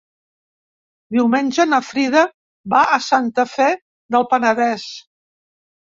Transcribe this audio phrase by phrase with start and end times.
[1.15, 2.25] Diumenge na Frida
[2.75, 3.71] va a Santa Fe
[4.17, 4.93] del Penedès.